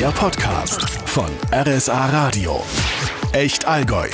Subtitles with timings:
[0.00, 2.62] Der Podcast von RSA Radio.
[3.34, 4.08] Echt Allgäu.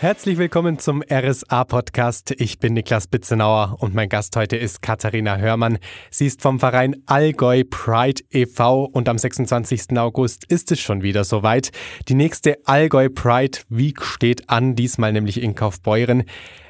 [0.00, 2.32] Herzlich willkommen zum RSA-Podcast.
[2.38, 5.78] Ich bin Niklas Bitzenauer und mein Gast heute ist Katharina Hörmann.
[6.10, 8.86] Sie ist vom Verein Allgäu Pride e.V.
[8.86, 9.96] und am 26.
[9.96, 11.70] August ist es schon wieder soweit.
[12.08, 16.24] Die nächste Allgäu Pride Week steht an, diesmal nämlich in Kaufbeuren.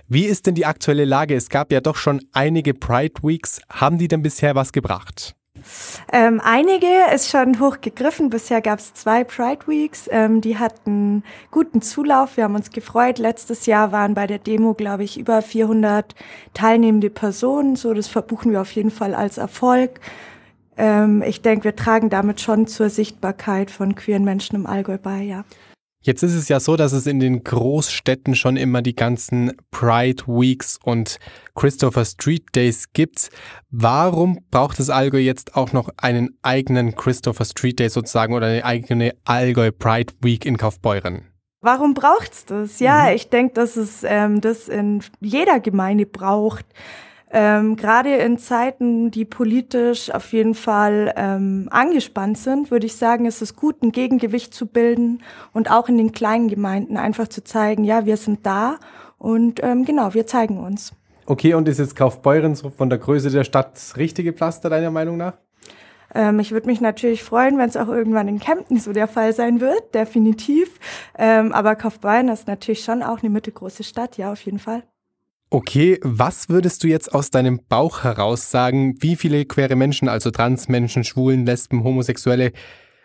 [0.08, 1.34] Wie ist denn die aktuelle Lage?
[1.34, 3.62] Es gab ja doch schon einige Pride Weeks.
[3.70, 5.34] Haben die denn bisher was gebracht?
[6.12, 8.30] Ähm, einige ist schon hochgegriffen.
[8.30, 10.08] Bisher gab es zwei Pride Weeks.
[10.10, 12.36] Ähm, die hatten guten Zulauf.
[12.36, 13.18] Wir haben uns gefreut.
[13.18, 16.14] Letztes Jahr waren bei der Demo, glaube ich, über 400
[16.54, 17.76] teilnehmende Personen.
[17.76, 20.00] So, das verbuchen wir auf jeden Fall als Erfolg.
[20.76, 25.22] Ähm, ich denke, wir tragen damit schon zur Sichtbarkeit von queeren Menschen im Allgäu bei,
[25.22, 25.44] ja.
[26.04, 30.24] Jetzt ist es ja so, dass es in den Großstädten schon immer die ganzen Pride
[30.26, 31.18] Weeks und
[31.54, 33.30] Christopher Street Days gibt.
[33.70, 38.64] Warum braucht das Allgäu jetzt auch noch einen eigenen Christopher Street Day sozusagen oder eine
[38.64, 41.28] eigene Allgäu Pride Week in Kaufbeuren?
[41.60, 42.80] Warum braucht's das?
[42.80, 43.14] Ja, mhm.
[43.14, 46.66] ich denke, dass es ähm, das in jeder Gemeinde braucht.
[47.34, 53.24] Ähm, Gerade in Zeiten, die politisch auf jeden Fall ähm, angespannt sind, würde ich sagen,
[53.24, 55.22] ist es gut, ein Gegengewicht zu bilden
[55.54, 58.76] und auch in den kleinen Gemeinden einfach zu zeigen, ja, wir sind da
[59.16, 60.92] und ähm, genau, wir zeigen uns.
[61.24, 64.90] Okay, und ist jetzt Kaufbeuren so von der Größe der Stadt das richtige Pflaster deiner
[64.90, 65.34] Meinung nach?
[66.14, 69.32] Ähm, ich würde mich natürlich freuen, wenn es auch irgendwann in Kempten so der Fall
[69.32, 70.78] sein wird, definitiv.
[71.16, 74.82] Ähm, aber Kaufbeuren ist natürlich schon auch eine mittelgroße Stadt, ja, auf jeden Fall.
[75.54, 80.30] Okay, was würdest du jetzt aus deinem Bauch heraus sagen, wie viele queere Menschen, also
[80.30, 82.52] Transmenschen, Schwulen, Lesben, Homosexuelle,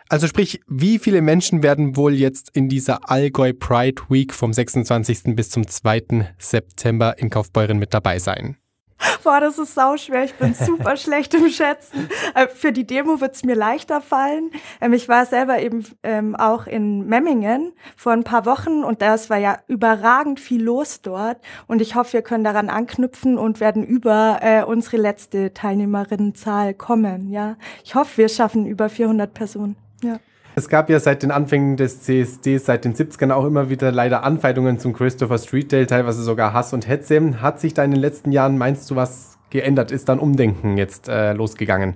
[0.08, 5.36] also sprich, wie viele Menschen werden wohl jetzt in dieser Allgäu Pride Week vom 26.
[5.36, 6.32] bis zum 2.
[6.38, 8.56] September in Kaufbeuren mit dabei sein?
[9.24, 10.24] Boah, das ist sauschwer.
[10.24, 12.08] Ich bin super schlecht im Schätzen.
[12.34, 14.50] Äh, für die Demo wird es mir leichter fallen.
[14.80, 19.30] Ähm, ich war selber eben ähm, auch in Memmingen vor ein paar Wochen und das
[19.30, 21.38] war ja überragend viel los dort.
[21.66, 27.30] Und ich hoffe, wir können daran anknüpfen und werden über äh, unsere letzte Teilnehmerinnenzahl kommen.
[27.30, 29.76] Ja, ich hoffe, wir schaffen über 400 Personen.
[30.02, 30.18] Ja.
[30.58, 34.24] Es gab ja seit den Anfängen des CSD, seit den 70ern auch immer wieder leider
[34.24, 37.40] Anfeindungen zum Christopher Street Day, teilweise sogar Hass und Hetze.
[37.40, 39.92] Hat sich da in den letzten Jahren, meinst du, was geändert?
[39.92, 41.94] Ist dann Umdenken jetzt äh, losgegangen?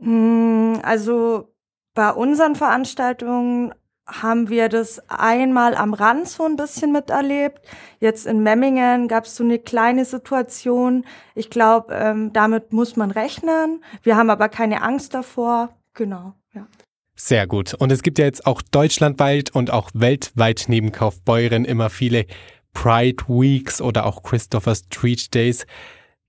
[0.00, 1.52] Hm, also
[1.92, 3.74] bei unseren Veranstaltungen
[4.06, 7.62] haben wir das einmal am Rand so ein bisschen miterlebt.
[7.98, 11.04] Jetzt in Memmingen gab es so eine kleine Situation.
[11.34, 13.82] Ich glaube, ähm, damit muss man rechnen.
[14.04, 15.70] Wir haben aber keine Angst davor.
[15.94, 16.68] Genau, ja.
[17.14, 17.74] Sehr gut.
[17.74, 22.26] Und es gibt ja jetzt auch deutschlandweit und auch weltweit neben Kaufbeuren immer viele
[22.72, 25.66] Pride Weeks oder auch Christopher Street Days.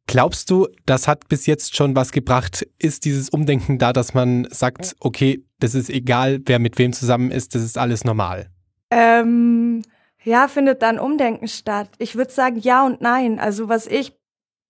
[0.08, 2.68] Glaubst du, das hat bis jetzt schon was gebracht?
[2.78, 7.32] Ist dieses Umdenken da, dass man sagt, okay, das ist egal, wer mit wem zusammen
[7.32, 8.50] ist, das ist alles normal?
[8.92, 9.82] Ähm,
[10.24, 11.90] ja, findet dann Umdenken statt?
[12.00, 13.40] Ich würde sagen ja und nein.
[13.40, 14.14] Also was ich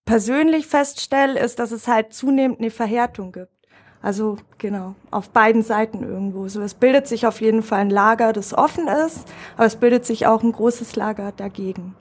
[0.06, 3.53] persönlich feststelle, ist, dass es halt zunehmend eine Verhärtung gibt.
[4.04, 6.50] Also genau, auf beiden Seiten irgendwo.
[6.50, 9.26] So, es bildet sich auf jeden Fall ein Lager, das offen ist,
[9.56, 11.96] aber es bildet sich auch ein großes Lager dagegen.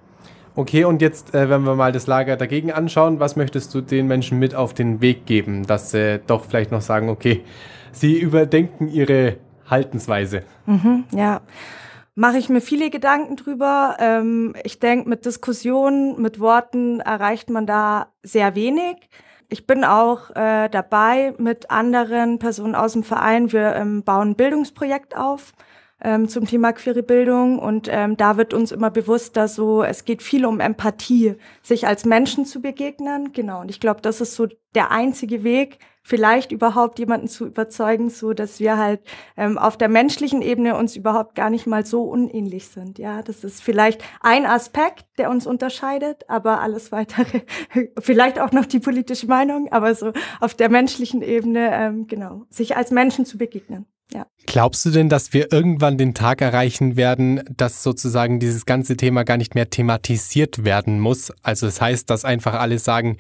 [0.57, 4.09] Okay, und jetzt, äh, wenn wir mal das Lager dagegen anschauen, was möchtest du den
[4.09, 7.45] Menschen mit auf den Weg geben, dass sie doch vielleicht noch sagen, okay,
[7.93, 9.37] sie überdenken ihre
[9.71, 10.43] Haltensweise?
[10.67, 11.41] Mhm, ja
[12.15, 13.97] mache ich mir viele Gedanken drüber.
[13.99, 18.97] Ähm, ich denke, mit Diskussionen, mit Worten erreicht man da sehr wenig.
[19.53, 23.53] Ich bin auch äh, dabei mit anderen Personen aus dem Verein.
[23.53, 25.53] Wir ähm, bauen ein Bildungsprojekt auf
[26.03, 30.05] ähm, zum Thema queere Bildung und ähm, da wird uns immer bewusst, dass so es
[30.05, 33.33] geht viel um Empathie, sich als Menschen zu begegnen.
[33.33, 33.61] Genau.
[33.61, 38.33] Und ich glaube, das ist so der einzige Weg, vielleicht überhaupt jemanden zu überzeugen, so
[38.33, 39.01] dass wir halt
[39.37, 42.99] ähm, auf der menschlichen Ebene uns überhaupt gar nicht mal so unähnlich sind.
[42.99, 47.43] Ja, das ist vielleicht ein Aspekt, der uns unterscheidet, aber alles weitere,
[48.01, 52.77] vielleicht auch noch die politische Meinung, aber so auf der menschlichen Ebene, ähm, genau, sich
[52.77, 53.87] als Menschen zu begegnen.
[54.13, 54.27] Ja.
[54.47, 59.25] Glaubst du denn, dass wir irgendwann den Tag erreichen werden, dass sozusagen dieses ganze Thema
[59.25, 61.33] gar nicht mehr thematisiert werden muss?
[61.43, 63.17] Also es das heißt, dass einfach alle sagen,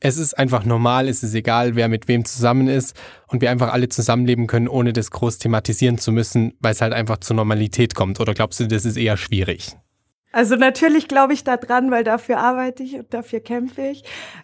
[0.00, 2.96] es ist einfach normal, es ist egal, wer mit wem zusammen ist
[3.28, 6.92] und wir einfach alle zusammenleben können, ohne das groß thematisieren zu müssen, weil es halt
[6.92, 8.18] einfach zur Normalität kommt.
[8.18, 9.76] Oder glaubst du, das ist eher schwierig?
[10.32, 14.02] Also natürlich glaube ich da dran, weil dafür arbeite ich und dafür kämpfe ich.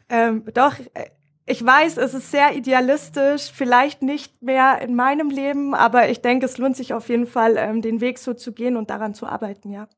[0.09, 1.07] Ähm, doch, äh,
[1.49, 6.47] ich weiß, es ist sehr idealistisch, vielleicht nicht mehr in meinem Leben, aber ich denke,
[6.47, 9.27] es lohnt sich auf jeden Fall, ähm, den Weg so zu gehen und daran zu
[9.27, 9.89] arbeiten, ja.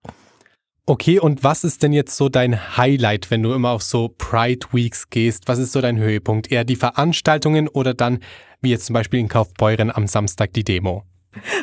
[0.87, 4.67] Okay, und was ist denn jetzt so dein Highlight, wenn du immer auf so Pride
[4.73, 5.47] Weeks gehst?
[5.47, 6.50] Was ist so dein Höhepunkt?
[6.50, 8.20] Eher die Veranstaltungen oder dann,
[8.61, 11.05] wie jetzt zum Beispiel in Kaufbeuren am Samstag, die Demo?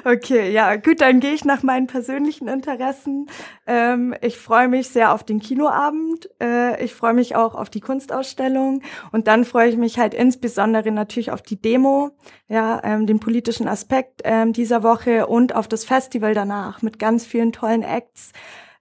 [0.06, 3.28] Okay, ja, gut, dann gehe ich nach meinen persönlichen Interessen.
[3.66, 6.30] Ähm, ich freue mich sehr auf den Kinoabend.
[6.42, 8.82] Äh, ich freue mich auch auf die Kunstausstellung.
[9.12, 12.12] Und dann freue ich mich halt insbesondere natürlich auf die Demo,
[12.48, 17.26] ja, ähm, den politischen Aspekt ähm, dieser Woche und auf das Festival danach mit ganz
[17.26, 18.32] vielen tollen Acts.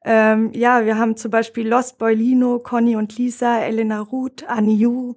[0.05, 4.77] Ähm, ja, wir haben zum Beispiel Lost Boy Lino, Conny und Lisa, Elena Ruth, Annie
[4.77, 5.15] Yu.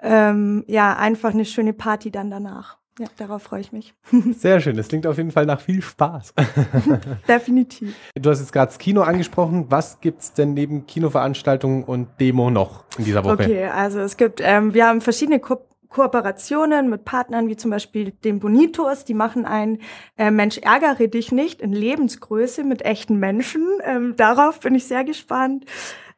[0.00, 2.81] Ähm, ja, einfach eine schöne Party dann danach.
[2.98, 3.94] Ja, darauf freue ich mich.
[4.36, 4.76] Sehr schön.
[4.76, 6.34] Das klingt auf jeden Fall nach viel Spaß.
[7.28, 7.94] Definitiv.
[8.14, 9.66] Du hast jetzt gerade das Kino angesprochen.
[9.70, 13.34] Was gibt es denn neben Kinoveranstaltungen und Demo noch in dieser Woche?
[13.34, 15.58] Okay, also es gibt, ähm, wir haben verschiedene Ko
[15.88, 19.78] Kooperationen mit Partnern wie zum Beispiel den Bonitos, die machen ein
[20.16, 23.62] äh, Mensch ärgere dich nicht in Lebensgröße mit echten Menschen.
[23.84, 25.66] Ähm, darauf bin ich sehr gespannt.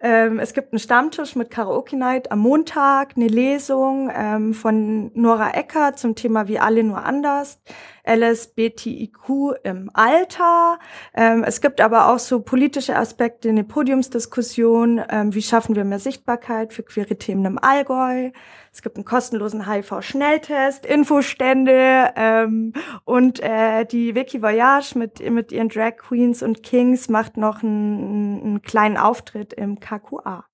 [0.06, 5.52] Ähm, es gibt einen Stammtisch mit Karaoke Night am Montag, eine Lesung ähm, von Nora
[5.54, 7.58] Ecker zum Thema Wie alle nur anders,
[8.06, 10.78] LSBTIQ im Alter.
[11.14, 15.98] Ähm, es gibt aber auch so politische Aspekte, eine Podiumsdiskussion, ähm, wie schaffen wir mehr
[15.98, 18.30] Sichtbarkeit für queere Themen im Allgäu.
[18.72, 22.72] Es gibt einen kostenlosen HIV-Schnelltest, Infostände ähm,
[23.04, 28.42] und äh, die Vicky Voyage mit, mit ihren Drag Queens und Kings macht noch einen,
[28.42, 30.44] einen kleinen Auftritt im KQA.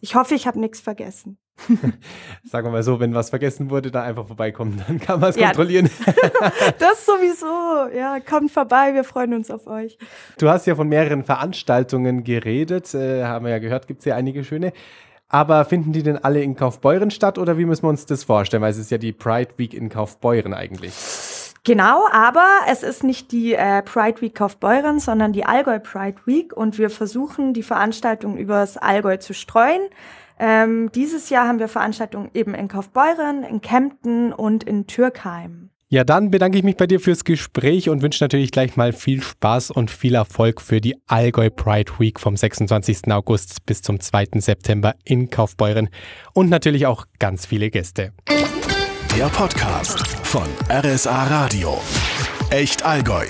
[0.00, 1.38] Ich hoffe, ich habe nichts vergessen.
[2.44, 5.36] Sagen wir mal so, wenn was vergessen wurde, dann einfach vorbeikommen, dann kann man es
[5.36, 5.88] ja, kontrollieren.
[6.78, 7.96] das sowieso.
[7.96, 9.96] Ja, kommt vorbei, wir freuen uns auf euch.
[10.38, 14.16] Du hast ja von mehreren Veranstaltungen geredet, äh, haben wir ja gehört, gibt es ja
[14.16, 14.72] einige schöne.
[15.28, 18.62] Aber finden die denn alle in Kaufbeuren statt oder wie müssen wir uns das vorstellen?
[18.62, 20.92] Weil es ist ja die Pride Week in Kaufbeuren eigentlich.
[21.64, 26.54] Genau, aber es ist nicht die äh, Pride Week Kaufbeuren, sondern die Allgäu Pride Week
[26.54, 29.80] und wir versuchen, die Veranstaltung übers Allgäu zu streuen.
[30.38, 35.70] Ähm, dieses Jahr haben wir Veranstaltungen eben in Kaufbeuren, in Kempten und in Türkheim.
[35.94, 39.22] Ja, dann bedanke ich mich bei dir fürs Gespräch und wünsche natürlich gleich mal viel
[39.22, 43.12] Spaß und viel Erfolg für die Allgäu Pride Week vom 26.
[43.12, 44.40] August bis zum 2.
[44.40, 45.88] September in Kaufbeuren
[46.32, 48.12] und natürlich auch ganz viele Gäste.
[49.16, 51.80] Der Podcast von RSA Radio.
[52.50, 53.26] Echt Allgäu.